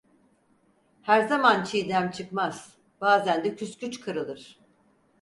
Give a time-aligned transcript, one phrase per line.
[1.01, 4.59] Her zaman çiğdem çıkmaz; bazen de küsküç kırılır.